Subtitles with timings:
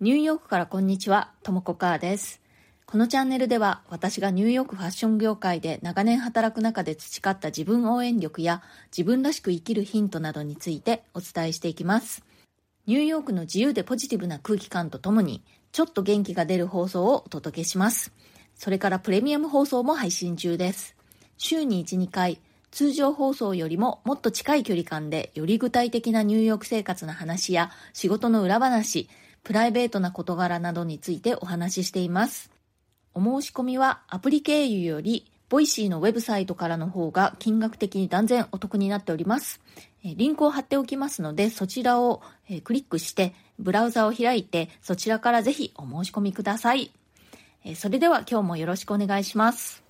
[0.00, 2.40] ニューヨークからこんにちは、ともこかーです。
[2.86, 8.62] このチャンネルでは私がニューヨークファッション業界で長年働く中で培った自分応援力や
[8.96, 12.24] 自分らしく生きるヒントなどについてお伝えしていきます。
[12.86, 18.10] ニューヨークの自由でポジティブな空気感とともにちょっと元気が出る放送をお届けします。
[18.54, 20.96] それからプレミアム放送も配信中です。
[21.36, 22.40] 週に1、2回、
[22.70, 29.10] 通常放送よりももっと近い距離感でより具体的なニューヨーク生活の話や仕事の裏話、
[29.42, 32.50] プライベートな事柄などについてお話ししています。
[33.14, 39.60] お申し込みはアプリ経由より、 Voicy のウェブサイトからの方が金額的に断然お得になっております。
[40.04, 46.92] えリンクを貼っておきますので、そちらをえクリックして、ブラウザを開いて、そちらからぜひお申し込みください。
[47.64, 49.82] えそれでは今日もよろしくお願いします。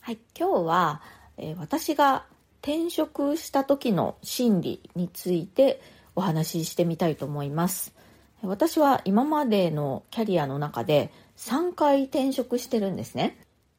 [0.00, 1.02] はい、今日は、
[1.36, 2.24] え私が
[2.62, 5.80] 転職した時の心理について
[6.14, 7.94] お話ししてみたいと思います。
[8.42, 13.38] 私は今までのキャリアの中で3回転職してるんですね。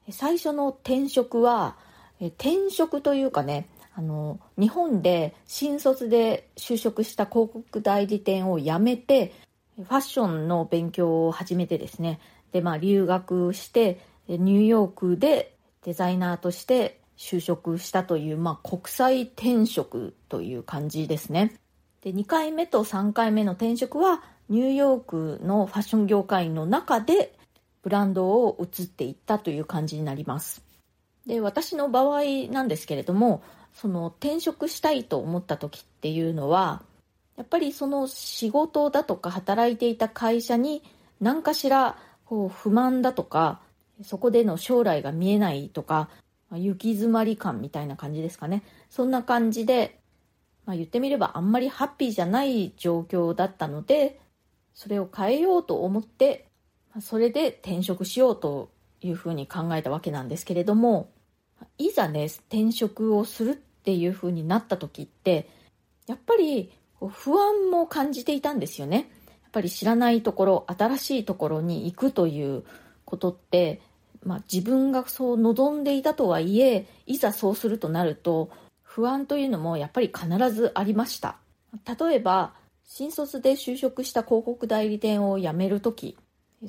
[0.09, 1.77] 最初の転職は、
[2.19, 9.33] 転職というかね、あの、日本で新卒で就職した広告代理店を辞めて、
[9.75, 12.19] ファッションの勉強を始めてですね、
[12.51, 21.53] で、まあ留学して、ニューヨークでデザイナーとして就職したという、まあ国際転職という感じですね。
[22.03, 27.33] で、2回目と3回目の転職は、ニューヨークのファッション業界の中で
[27.81, 30.61] ブランドを移っていったという感じになります。
[31.25, 33.41] で、私の場合なんですけれども、
[33.73, 36.83] その転職したいと思った時っていうのは、
[37.37, 40.83] やっぱりその仕事だとか働いていた会社に
[41.19, 43.61] 何かしらこう不満だとか、
[44.03, 46.09] そこでの将来が見えないとか、
[46.51, 48.61] 行き詰まり感みたいな感じですかね。
[48.89, 49.99] そんな感じで、
[50.65, 54.19] まあ、言ってみればあんまりハッピーじゃない状況だったので、
[54.73, 56.47] それを変えようと思って、
[56.93, 58.69] まあそれで転職しようと
[59.01, 61.09] いうふうに考えたわけなんですけれども、
[61.77, 65.49] いざね、転職をするっていうふうになった時って、
[66.07, 69.09] やっぱりこう不安も感じていたんですよね。
[69.43, 72.63] やっぱり知らないところ、新しいところに行くという
[73.05, 73.81] ことって、
[74.25, 78.49] まあ、自分がそう望んでいたとはいえ、いざそうするとなると、
[78.95, 81.37] 不安というのもやっぱり必ずありました。
[81.99, 82.53] 例えば、
[82.85, 86.15] 新卒で就職した広告代理店を辞めるとき、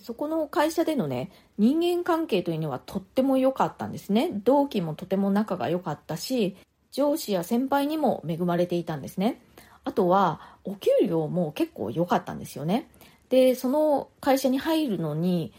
[0.03, 4.31] そこの会社でのね、人間関係というのはとっても良かったんですね。
[4.43, 6.57] 同期もとても仲が良かったし、
[6.93, 9.43] 上司や先輩にも恵まれていたんですね。
[9.85, 12.89] あとは、お給料も結構良かったんですよね。
[13.29, 15.53] で、その会社に入るのに、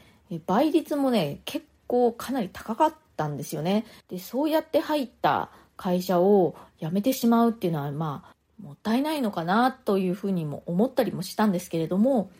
[0.47, 3.85] 倍率もね、結構かなり高かったんですよね。
[4.09, 12.31] で、そうやって入った会社を辞めてしまうっていうのは、まあ、もったいないのかなというふうにも思ったりもしたんですけれども、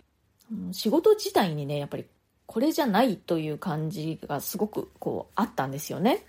[0.72, 2.06] 仕事自体にね、やっぱり
[2.46, 6.26] これじゃないという感じがすごくこうあったんですよね。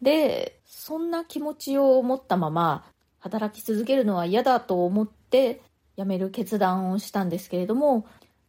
[0.00, 2.84] で、そんな気持ちを持ったまま
[3.20, 5.60] 働き続けるのは嫌だと思って
[5.96, 8.06] 辞める決断をしたんですけれども、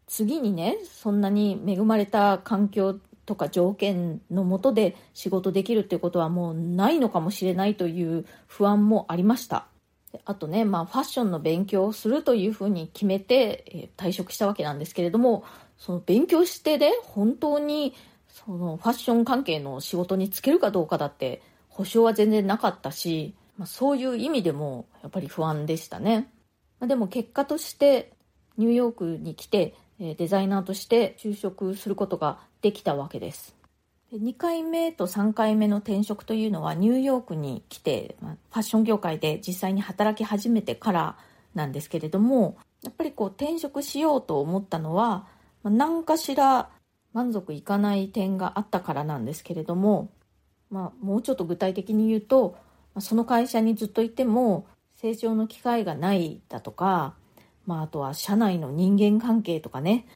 [0.07, 9.67] 次にね、そんなに恵まれた環境とか条件のもとで仕事できるっていうことはもうないのかもしれないという不安もありました。
[10.25, 15.43] あとね、まあファッションの勉強をするというふうに決めて、えー退職したわけなんですけれども、
[15.77, 17.93] その勉強してね、本当に
[18.27, 26.31] そのファッション関係の仕事に就けるかどうかだって保証は全然なかったし、まあ、そういう意味でもやっぱり不安でしたね。
[26.79, 28.11] まあ、でも結果として
[28.57, 29.75] ニューヨークに来て
[30.15, 33.55] デザイナーとして就職することができたわけです。
[34.13, 41.17] 2回目と3回目の転職というのはニューヨークに来て、ファッション業界で実際に働き始めてから
[41.55, 45.25] なんですけれどもやっぱりこう転職しようと思ったのは、
[45.63, 46.69] 何かしら
[47.13, 50.11] 満足いかない点があったからなんですけれども、
[50.69, 52.57] まあ、もうちょっと具体的に言うと、
[52.99, 57.15] その会社にずっといても成長の機会がないだとか、
[57.65, 60.07] まあ、あとは社内の人間関係とかね。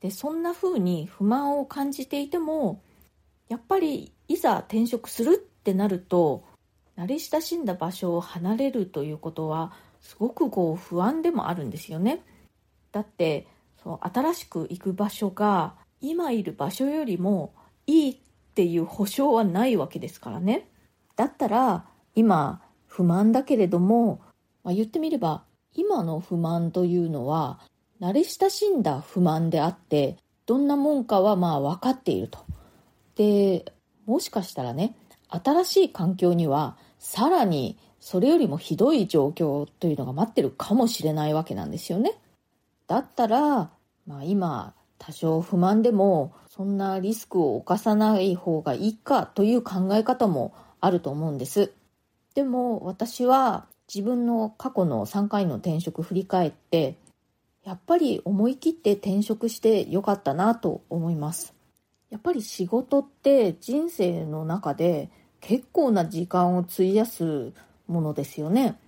[0.00, 2.82] でそんな風に不満を感じていても
[3.48, 6.44] やっぱりいざ転職するってなると
[6.96, 12.24] 慣れ親しんだ場所を離れるということはすごくこう不安でもあるんですよね。
[12.90, 13.46] だって
[13.82, 17.54] そう新しく行く場所が今いる場所よりも
[17.86, 18.16] いいっ
[18.54, 20.68] ていう保証はないわけですからね。
[21.14, 24.20] だったら今不満だけれども、
[24.64, 27.60] まあ、言ってみれば今の不満というのは
[28.00, 30.16] 慣れ親しんだ不満であって
[30.46, 32.38] どんなもんかはまあ分かっていると
[33.16, 33.72] で
[34.06, 34.94] もしかしたらね
[35.28, 42.18] 新しい環境にはさらにそれよりもひどい状況というのが待ってるかもしれないわけなんですよね
[42.86, 43.70] だったら
[44.06, 51.72] まあ今多少不満でもそんなリスクを冒さない方がいいかという考え方もあると思うんです。
[52.34, 56.96] でも私は自分の過去の3回の転職振り返って
[57.64, 61.54] やっぱり思い切って転職してよかったなと思います。
[62.10, 65.10] やっぱり仕事って人生の中で
[65.40, 67.52] 結構な時間を費やす
[67.86, 68.78] ものですよね。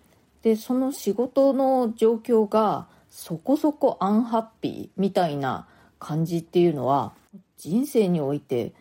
[0.43, 5.67] で、その仕事の状況がそこそこアンハッピーみたいな
[5.99, 7.13] 感じっていうのは
[7.57, 8.73] 人生において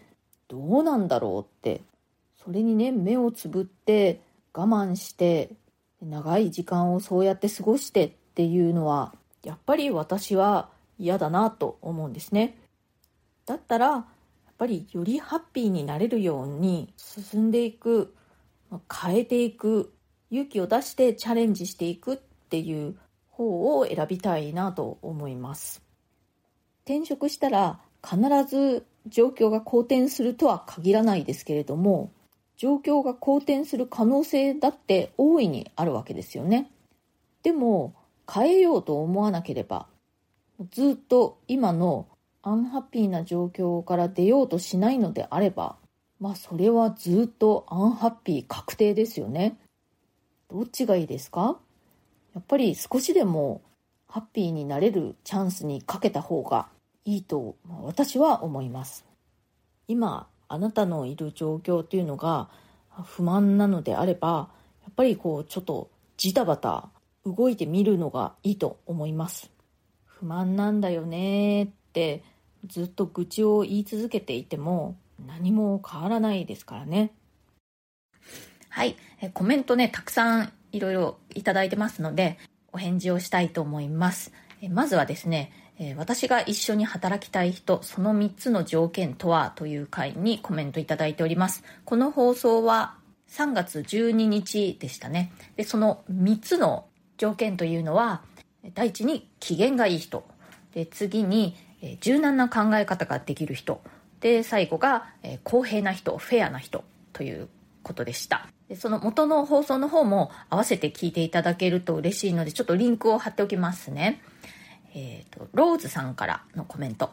[0.47, 1.81] どうなんだろうって
[2.43, 4.19] それにね目をつぶって
[4.53, 5.51] 我慢して
[6.05, 9.13] 長い時間をそうやって過ごしてっていうのは
[9.43, 12.57] やっぱり私は嫌だなと思うんですね。
[13.45, 14.05] だったらやっ
[14.57, 18.15] ぱりよりハッピーになれるように進んでいく
[18.91, 19.93] 変えていく
[20.31, 22.17] 勇気を出してチャレンジしていくっ
[22.49, 22.95] ていう
[23.29, 25.81] 方を選びたいなと思います。
[26.85, 32.11] 転職したら必ず状況が好転するとは限らないですけれども
[32.57, 36.69] 状況が好転する可能性だって大いにあるわけですよね。
[37.41, 37.93] でも
[38.31, 39.87] 変えようと思わなければ
[40.71, 42.07] ずっと今の
[42.41, 45.75] アンハッピーな状況から出ようとしないのであれば
[46.19, 49.57] まあそれはずっとアンハッピー確定ですよね。
[50.49, 51.57] どっちがいいですか？
[52.33, 53.61] やっぱり少しでも
[54.07, 56.67] ハッピーになれるチャンスにかけた方が
[57.03, 59.05] いいと私は思います。
[59.87, 62.47] 今あなたのいる状況っていうのが
[63.05, 64.49] 不満なのであれば
[64.83, 66.89] やっぱりこうちょっとジタバタ
[67.25, 69.49] 動いてみるのがいいと思います。
[70.05, 72.23] 不満なんだよねって
[72.67, 74.95] ずっと愚痴を言い続けていても
[75.25, 77.11] 何も変わらないですからね。
[78.69, 78.95] はい。
[79.33, 82.37] コメントねたくさんいろいろいただいてますので
[82.71, 84.31] お返事をしたいと思います。
[84.69, 91.63] まずはですねえ私が一緒に働きたい人その3つの条件とはという回にコメントいただいております。
[91.85, 92.95] この放送は
[93.29, 95.31] 3月12日でしたね。
[95.55, 96.85] でその3つの
[97.17, 98.21] 条件というのは
[98.75, 100.23] 第一に機嫌がいい人。
[100.73, 101.55] で次に
[102.01, 103.81] 柔軟な考え方ができる人。
[104.19, 105.07] で最後が
[105.43, 107.49] 公平な人フェアな人という
[107.81, 108.47] ことでした。
[108.69, 114.21] でその元の放送の方も合わせて聞いていただけると嬉しいのでちょっとリンクを貼っておきますね。
[114.93, 117.11] えーと、ローズさんからのコメント。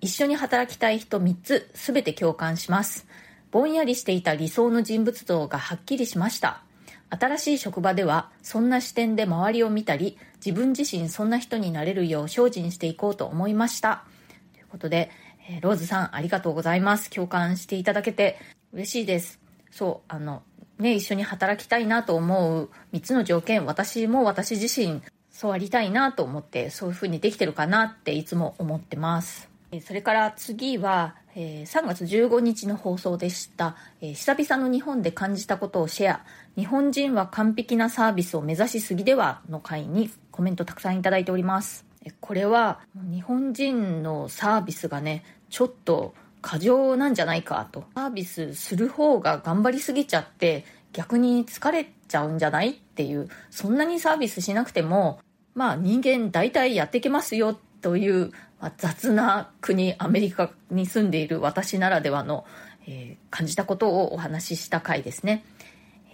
[0.00, 3.06] 一緒に働きたい人3つ全て共感します。
[3.50, 6.62] ぼんやりしていた理想の人物像がはっきりしました。
[7.08, 14.04] 新しい職場ではそんな視点で周りを見たり自分自身そんな人になれるよう精進していこうと思いました。
[14.52, 15.10] ということで、
[15.48, 17.08] えー、ローズさんありがとうございます。
[17.08, 18.38] 共感していただけて
[18.72, 19.40] 嬉しいです。
[19.70, 20.42] そうあの
[20.78, 25.00] ね一緒に働きたいなと思う3つの条件私も私自身
[25.34, 29.50] そうありたいなと思ってそういうふうにできてるかなっていつも思ってます。
[29.84, 36.20] それから次は、え3月15日の放送でした、え久々の日本で感じたことをシェア。
[36.56, 41.84] 日本人は完璧なサービスを目指しすぎではの回にコメントたくさんいただいております。
[42.20, 47.82] これは日本人のサービスがねちょっと過剰なんじゃないかと。
[47.96, 55.18] サービスする方が頑張りすぎちゃって逆に疲れちゃうんじゃないっていうそんなにサービスしなくても
[55.54, 58.30] まあ人間大体やっていけますよという、
[58.60, 62.46] まあ、雑な国アメリカに住んでいる私ならではの、
[62.86, 65.44] えー、感じたことをお話しした回ですね。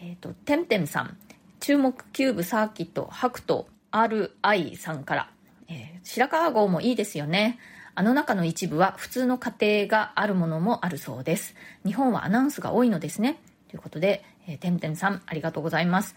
[0.03, 1.17] えっ、ー、と、てんてんさん、
[1.61, 5.31] 注目キューブサーキットハクト RI さんから、
[5.69, 7.59] えー、白川郷もいいですよね。
[7.95, 11.55] あの中の一部は普通の家庭があるものもあるそうです。
[11.85, 13.39] 日本はアナウンスが多いのですね。
[13.69, 16.17] ということで、えー、てんてんさん、ありがとうございます。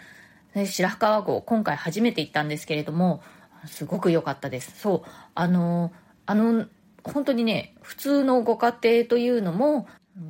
[0.55, 3.21] 白川郷今回初めて行ったんですけれども
[3.65, 4.79] すごく良かったです。
[4.79, 5.91] そうあの
[6.25, 6.65] あの
[7.03, 9.87] 本当にね普通のご家庭というのも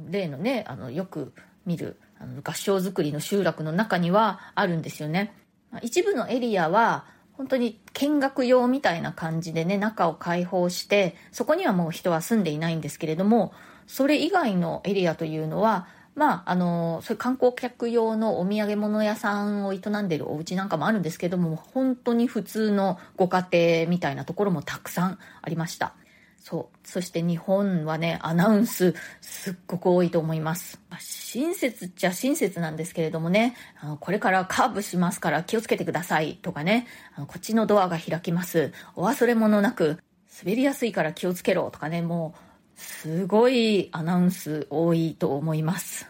[0.09, 1.33] 例のねあのよく
[1.65, 5.33] 見るあの合掌造りの集落の中にはあるんですよね。
[5.81, 13.53] 一部のエリアは本当に見学用みたいな感じでね中を開放してそこにはもう人は住んでいないんですけれども
[13.87, 25.93] それ以外のエリアというのはまあ、あの、そういう観光客用のお土産物屋さんを営んでるお家なんかもあるんですけども、本当に普通のご家庭みたいなところもたくさんありました。
[26.37, 26.77] そう。
[26.87, 30.77] そして日本はね、アナウンスすっごく多いと思います。
[30.99, 33.55] 親切っちゃ親切なんですけれどもね、
[34.01, 38.73] これからカーブしますから気をつけてくださいとかね、こっちのドアが開きます。
[38.95, 39.99] お忘れ物なく
[40.43, 42.52] 滑りやすいから気をつけろとかね、もう
[42.83, 46.07] すごいアナウンス多いと思います。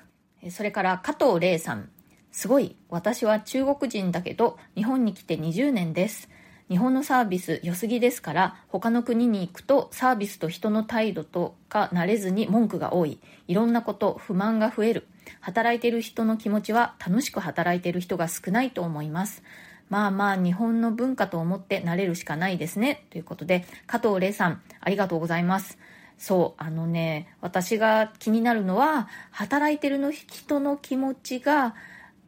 [0.49, 1.89] それから加藤玲さん。
[2.31, 2.75] すごい。
[2.89, 6.29] 私は中国人だけど、日本に来て20年です。
[6.69, 15.07] 日本のサービス良すぎですから他の国に行くとサービスと人の態度とか慣れずに文句が多いいろんなこと不満が増える
[15.39, 19.43] 働いてる人の気持ちは楽しく働いてる人が少ないと思います
[19.89, 25.77] まあまあ日本の文化と思って慣れるしかないですねということで加藤玲さんありがとうございます
[26.23, 31.75] そうあのね私が気になるのは働いてるの人の気持ちが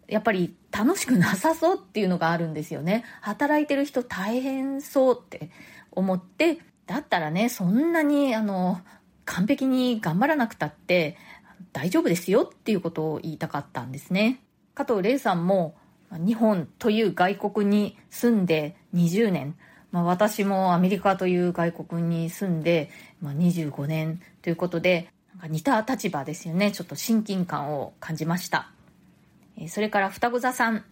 [0.10, 3.06] やっぱり楽しくなさそうっていうのがあるんですよね。
[3.22, 5.50] 働いてる人大変そうって
[5.94, 8.82] 思って、だったらね、そんなにあの、
[9.24, 11.16] 完璧に頑張らなくたって
[11.72, 14.42] 大丈夫ですよっていうことを言いたかったんですね。
[14.74, 15.76] 加藤玲さんも
[16.12, 19.56] 日本という外国に住んで20年、
[19.96, 22.90] まあ、私もアメリカという外国に住んで、
[23.22, 26.74] まあ、25年ということで、なんか似た立場ですよね。
[26.74, 28.70] ちょっと親近感を感じました。
[29.70, 30.84] それから双子座さん。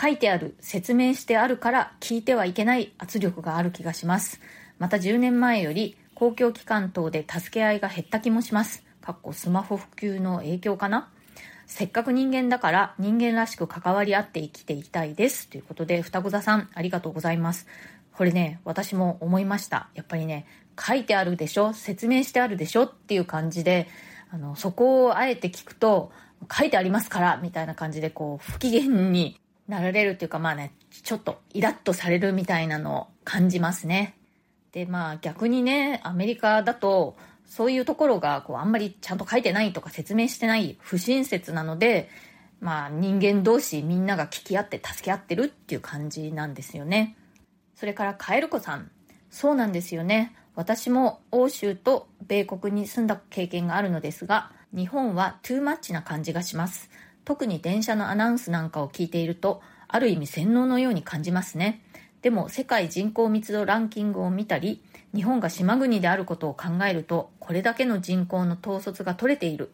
[0.00, 4.40] 書いてある、説明してあるから聞いてはいけない圧力がある気がします。
[4.78, 8.84] また10年前より公共機関等で助け合いが減った気もします。
[9.00, 11.08] かっこスマホ普及の影響かな
[11.66, 15.48] せっかく人間だから人間らしく関わり合って生きていきたいです。
[15.48, 17.66] ということで、双子座さん、ありがとうございます。
[18.16, 19.88] これね、私も思いました。
[19.94, 20.46] やっぱりね、
[20.80, 21.72] 書いてあるでしょ？
[21.72, 22.84] 説明してあるでしょ？
[22.84, 23.88] っていう感じで、
[24.30, 26.12] あの、そこをあえて聞くと、
[26.54, 34.18] 書いてありますからみたいな感じでこう不機嫌になられるっていうかまあねちょっとイラッとされるみたいなのを感じますね。
[34.72, 42.10] でまあ逆にねアメリカだとそういうところがこうあんまりちゃんと書いてないとか説明してない不親切なので
[42.60, 47.16] まあ人間同士みんなが聞き合って助け合ってるっていう感じなんですよね。
[47.76, 48.90] それからカエル子さん
[49.30, 56.90] そうなんですよね私も欧州と米国に住んだ経験があるのですが日本はトゥーマッチな感じがします。
[57.24, 61.82] 特に電車のアナウンスなんかを聞いていると、ある意味洗脳のように感じますね。
[62.20, 64.82] でも世界人口密度ランキングを見たり、
[65.14, 69.72] 日本が島国であることを考えると、これだけの人口の統率が取れている。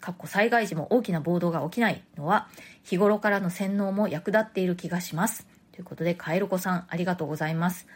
[0.00, 2.48] かっこ災害時も大きな暴動が起きないのは、
[2.82, 5.46] 日頃からの洗脳も役立っている気がします。
[5.72, 7.86] ということで、カエル子さん、ありがとうございます。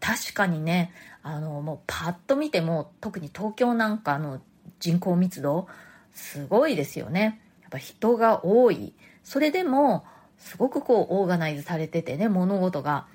[0.00, 4.40] 確かにね、あの、もうパッと見ても、特に東京なんかの
[4.78, 5.68] 人口密度、
[6.14, 7.40] すごいですよね。
[7.62, 8.94] やっぱ人が多い。
[9.24, 10.04] それでも、
[10.38, 13.06] すごくこう、オーガナイズされててね、物事が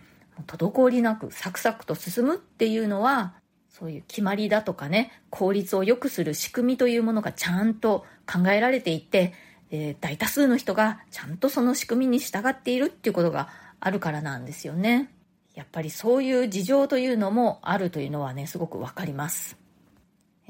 [0.47, 3.33] 滞りなくサクサクと進むっていうのは、
[3.69, 9.33] そういう決まりだとかね、効率を良くする仕組みというものがちゃんと考えられていて、
[9.71, 13.49] えー、大多数の人がちゃんとその仕組みに従っているっていうことが
[13.85, 15.11] あるからなんですよね。
[15.53, 19.59] やっぱりそういう事情というのもあるというのはね、すごくわかります。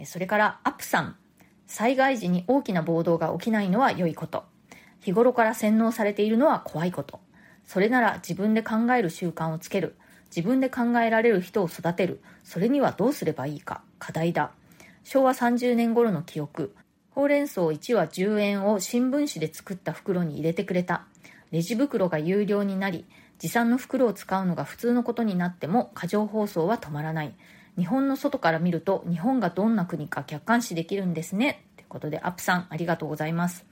[0.05, 1.17] それからアップさん。
[1.67, 4.45] 災害時に大きな暴動が起きないのは良いこと。
[5.01, 7.19] 日頃から洗脳されているのは怖いこと。
[7.65, 9.97] それなら自分で考える習慣をつける。
[10.33, 12.21] 自分で考えられる人を育てる。
[12.45, 13.81] それにはどうすればいいか。
[13.99, 14.51] 課題だ。
[15.03, 16.73] 昭和30年頃の記憶。
[17.09, 21.03] ほうれん草1羽10円を新聞紙で作った袋に入れてくれた。
[21.51, 23.05] レジ袋が有料になり、
[23.39, 27.35] 持参の袋を使うのが普通のことになっても過剰包装は止まらない。
[27.77, 31.65] 日本の外から見ると日本がどんな国か客観視できるんですね。
[31.75, 33.65] ということで、アップさんありがとうございます。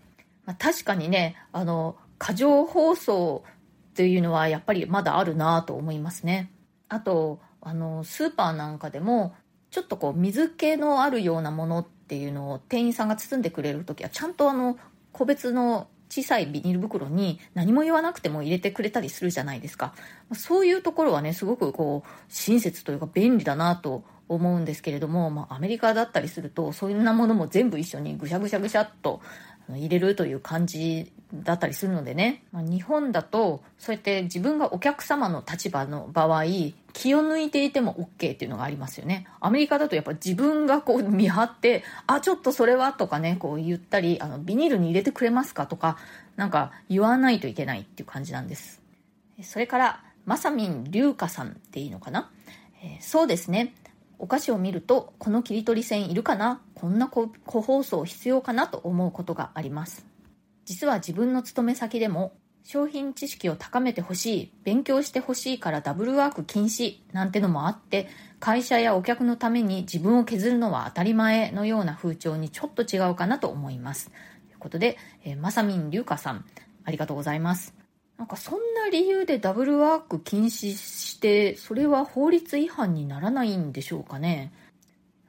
[0.46, 3.44] まあ、確かにね、あの、過剰放送
[3.92, 6.52] っていうのはやっぱりまだあるなと思いますね。
[6.90, 9.36] あと、あの、スーパーなんかでも、
[9.74, 14.78] ちょっとこう水気のあるようなものっていうのを店員さんが包んでくれる時はちゃんとあの
[15.12, 19.96] 個別の小さいビニール袋に何も言わなくても入れてくれたりするじゃないですか。
[20.36, 29.22] そういうところはね、すごくこう、親切というか便利だなと思うんですけれども、まあ、アメリカだったりすると、そんなものも全部一緒にぐしゃぐしゃぐしゃっと
[29.70, 36.44] 入れるという感じだったりするのでね、まあ、日本だとそうやって自分がお客様の立場の場合
[36.94, 39.26] 気を抜いていても OK っていうのがありますよね。
[39.40, 45.98] アメリカだとやっぱ自分がこう見張ってあちょっとそれはとかねこう言ったりあのビニールに入れてくれますかとか
[46.36, 48.82] なんか言わないといけないっていう感じなんです。
[49.42, 52.30] それからまさみんりゅうかさんっていいのかな、
[52.84, 53.74] えー、そうですね。
[54.20, 56.62] お菓子を見るとこの切り取り線いるかな？
[56.76, 60.06] こんな個包装必要かなと思うことがあります
[60.66, 62.34] 実は自分の勤め先でも
[62.66, 68.08] 商品知識を高めてほしい、勉強してほしいからダブルワーク禁止なんてのもあって、
[68.40, 74.08] 会社やお客のために自分を削るのは当たり前のような風潮にちょっと違うかなと思います。
[74.08, 74.16] とい
[74.56, 76.46] うことで、え、まさみんりゅうかさん、
[76.86, 77.83] ありがとうございます。
[78.18, 84.54] なんかそんな理由でダブルワーク禁止して、それは法律違反にならないんでしょうかね。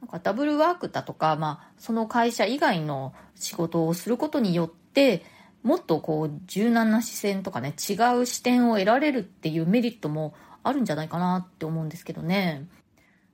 [0.00, 5.24] なんかダブルワークだとか、まあ、その会社以外の仕事をすることによって、
[5.62, 12.68] もっとこう柔軟な視線とかね違う視点を得られるっていうメリットもあるんじゃないかなって思うんですけどね。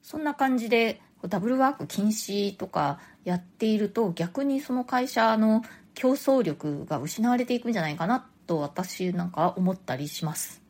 [0.00, 5.62] そんな感じでダブルワーク禁止とかやっていると逆にその会社の
[5.95, 10.61] 競争力が失われていくんじゃないかなっと私なんか思ったりします。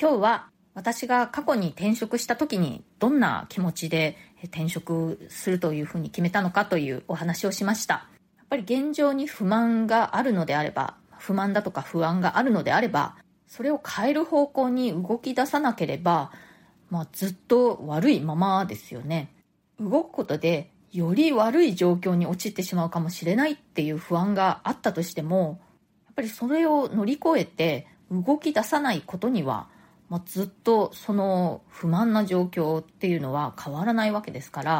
[0.00, 8.08] 今日は私が過去に転職した時にどんな気持ちで転職するというふうに決めたのかというお話をしました。
[8.36, 16.32] やっぱり現状に不満があるのであれば、不満だとか不安があるのであれば、それを変える方向に動き出さなければ、
[16.90, 19.32] まあ、ずっと悪いままですよね。
[19.78, 25.60] 動くことでより悪い状況に陥ってしまうかもしれないっていう不安があったとしても、
[26.18, 29.68] ぱりそれを乗り越えて動き出さないことには、
[30.08, 34.72] まあ、ずっとその不満な状況っていうのは変わらないわけですから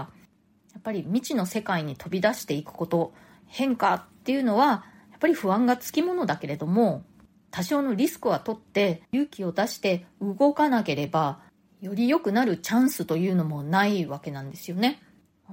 [0.73, 3.12] やっぱり未知の世界に飛び出していくこと
[3.47, 7.04] 変化っていうのはやっぱり不安がつきものだけれども
[7.52, 11.38] 多少のリスクは取って勇気を出して動かなければ
[11.80, 15.00] より良くなるチャンスというのもないわけなんですよね。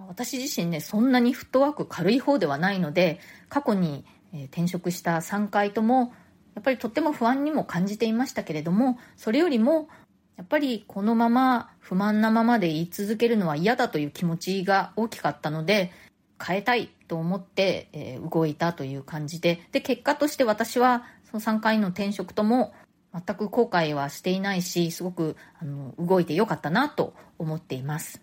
[0.08, 4.04] 私自身ね、そんなにフットワーク軽い方ではないので、過去に
[4.36, 6.13] え転職した3回とも
[6.54, 9.88] やっぱりとっても不安にも感じていましたけれどもそれよりも
[10.38, 15.92] やっぱりこのまま不満なままで言い続けるのは嫌だという気持ちが大きかったので
[16.44, 22.74] 変えたいと思って、え動いたという感じでで結果として私はその3回の転職とも
[23.13, 28.22] 全く後悔はしていないしすごくあの動いてよかったなと思っています。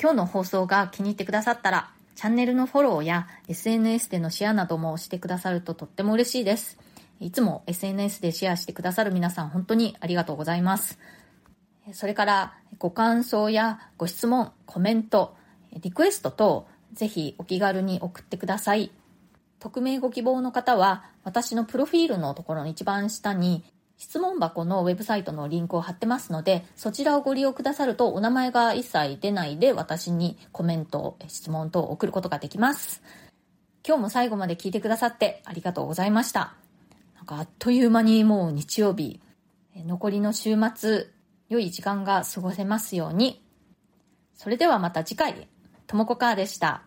[0.00, 6.78] 今日の放送が気に入ってくださったらチャンネルのフォローや SNS でのシェアなどもしてくださるととっても嬉しいです。
[7.20, 10.98] いつも SNS でシェアしてくださる皆さん本当にありがとうございます。
[11.92, 15.36] それからご感想やご質問、コメント、
[15.80, 18.90] リクエスト等ぜひお気軽に送ってください。
[19.58, 23.64] 匿名ご希望の方は私のプロフィールのところの一番下に
[24.02, 33.00] 質問箱のウェブサイトのリンクを貼ってますので、そちらをご利用くださるとお名前が一切出ないで私にコメント、質問等を送ることができます。
[33.86, 36.56] 今日も最後まで聞いてくださってありがとうございました。
[37.14, 39.20] なんかあっという間にもう日曜日、
[39.76, 41.06] 残りの週末、
[41.48, 43.46] 良い時間が過ごせますように。
[44.34, 45.46] それではまた次回、
[45.86, 46.82] ともこかーでした。